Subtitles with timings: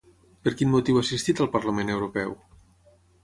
[0.45, 2.35] Per quin motiu ha assistit al Parlament Europeu?